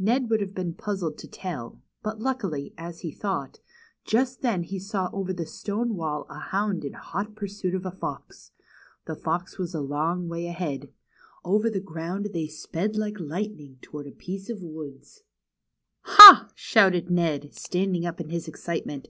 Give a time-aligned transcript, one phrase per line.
[0.00, 3.60] Ned would have been puzzled to tell, but luckily, as he thought,
[4.04, 7.92] just then he saw over the stone wall a hound in hot pursuit of a
[7.92, 8.50] fox.
[9.04, 10.40] The fox was a long BEHIND THE WARDROBE.
[10.40, 10.48] 63 way
[10.84, 10.92] ahead.
[11.44, 15.22] Over the ground they sped like lightning toward a piece of woods.
[16.06, 19.06] ^^Ha!" shouted Ned, standing up in his excitement.